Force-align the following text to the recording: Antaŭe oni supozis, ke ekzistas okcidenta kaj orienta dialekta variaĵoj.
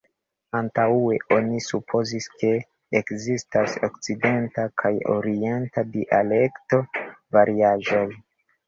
Antaŭe 0.59 1.17
oni 1.35 1.59
supozis, 1.65 2.29
ke 2.41 2.49
ekzistas 3.01 3.77
okcidenta 3.91 4.67
kaj 4.85 4.95
orienta 5.19 5.87
dialekta 5.95 6.83
variaĵoj. 7.41 8.07